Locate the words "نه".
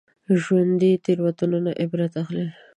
1.65-1.71